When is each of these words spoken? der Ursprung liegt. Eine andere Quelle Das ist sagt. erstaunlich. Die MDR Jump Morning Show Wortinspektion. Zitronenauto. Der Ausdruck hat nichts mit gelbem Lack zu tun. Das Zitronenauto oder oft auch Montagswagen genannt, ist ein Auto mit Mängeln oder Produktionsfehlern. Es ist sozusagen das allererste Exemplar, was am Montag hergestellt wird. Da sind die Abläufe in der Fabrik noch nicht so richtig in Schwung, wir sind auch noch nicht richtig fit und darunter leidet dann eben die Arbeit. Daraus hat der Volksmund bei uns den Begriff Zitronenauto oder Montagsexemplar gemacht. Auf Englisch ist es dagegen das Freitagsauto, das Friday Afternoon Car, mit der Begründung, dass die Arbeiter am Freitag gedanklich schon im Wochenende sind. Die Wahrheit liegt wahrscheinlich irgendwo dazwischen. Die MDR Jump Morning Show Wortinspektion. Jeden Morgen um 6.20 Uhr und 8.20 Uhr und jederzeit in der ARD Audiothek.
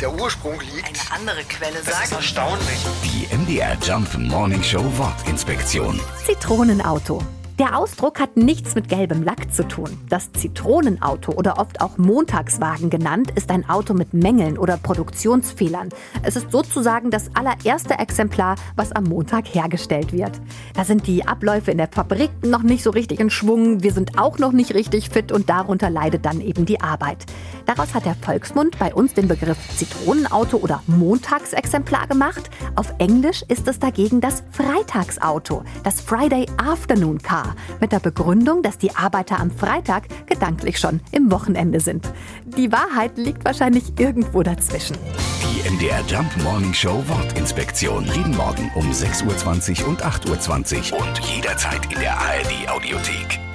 der 0.00 0.12
Ursprung 0.12 0.60
liegt. 0.60 0.86
Eine 0.86 1.20
andere 1.20 1.44
Quelle 1.44 1.76
Das 1.84 1.88
ist 1.88 2.10
sagt. 2.10 2.12
erstaunlich. 2.12 2.86
Die 3.04 3.34
MDR 3.34 3.76
Jump 3.82 4.16
Morning 4.18 4.62
Show 4.62 4.84
Wortinspektion. 4.96 6.00
Zitronenauto. 6.24 7.22
Der 7.58 7.78
Ausdruck 7.78 8.20
hat 8.20 8.36
nichts 8.36 8.74
mit 8.74 8.90
gelbem 8.90 9.22
Lack 9.22 9.50
zu 9.50 9.66
tun. 9.66 9.88
Das 10.10 10.30
Zitronenauto 10.32 11.32
oder 11.32 11.58
oft 11.58 11.80
auch 11.80 11.96
Montagswagen 11.96 12.90
genannt, 12.90 13.30
ist 13.34 13.50
ein 13.50 13.66
Auto 13.66 13.94
mit 13.94 14.12
Mängeln 14.12 14.58
oder 14.58 14.76
Produktionsfehlern. 14.76 15.88
Es 16.22 16.36
ist 16.36 16.52
sozusagen 16.52 17.10
das 17.10 17.30
allererste 17.34 17.98
Exemplar, 17.98 18.56
was 18.76 18.92
am 18.92 19.04
Montag 19.04 19.46
hergestellt 19.54 20.12
wird. 20.12 20.32
Da 20.74 20.84
sind 20.84 21.06
die 21.06 21.26
Abläufe 21.26 21.70
in 21.70 21.78
der 21.78 21.88
Fabrik 21.88 22.28
noch 22.42 22.62
nicht 22.62 22.82
so 22.82 22.90
richtig 22.90 23.20
in 23.20 23.30
Schwung, 23.30 23.82
wir 23.82 23.94
sind 23.94 24.18
auch 24.18 24.38
noch 24.38 24.52
nicht 24.52 24.74
richtig 24.74 25.08
fit 25.08 25.32
und 25.32 25.48
darunter 25.48 25.88
leidet 25.88 26.26
dann 26.26 26.42
eben 26.42 26.66
die 26.66 26.82
Arbeit. 26.82 27.24
Daraus 27.66 27.94
hat 27.94 28.06
der 28.06 28.14
Volksmund 28.14 28.78
bei 28.78 28.94
uns 28.94 29.12
den 29.12 29.26
Begriff 29.26 29.58
Zitronenauto 29.76 30.56
oder 30.58 30.82
Montagsexemplar 30.86 32.06
gemacht. 32.06 32.48
Auf 32.76 32.94
Englisch 32.98 33.42
ist 33.48 33.66
es 33.66 33.80
dagegen 33.80 34.20
das 34.20 34.44
Freitagsauto, 34.52 35.64
das 35.82 36.00
Friday 36.00 36.46
Afternoon 36.56 37.18
Car, 37.18 37.56
mit 37.80 37.90
der 37.90 37.98
Begründung, 37.98 38.62
dass 38.62 38.78
die 38.78 38.94
Arbeiter 38.94 39.40
am 39.40 39.50
Freitag 39.50 40.04
gedanklich 40.26 40.78
schon 40.78 41.00
im 41.10 41.30
Wochenende 41.30 41.80
sind. 41.80 42.08
Die 42.44 42.70
Wahrheit 42.70 43.18
liegt 43.18 43.44
wahrscheinlich 43.44 43.98
irgendwo 43.98 44.42
dazwischen. 44.44 44.96
Die 45.42 45.68
MDR 45.68 46.02
Jump 46.06 46.30
Morning 46.44 46.72
Show 46.72 47.02
Wortinspektion. 47.08 48.04
Jeden 48.14 48.36
Morgen 48.36 48.70
um 48.76 48.90
6.20 48.92 49.82
Uhr 49.82 49.88
und 49.88 50.04
8.20 50.04 50.92
Uhr 50.92 51.00
und 51.00 51.18
jederzeit 51.18 51.92
in 51.92 51.98
der 51.98 52.16
ARD 52.16 52.68
Audiothek. 52.68 53.45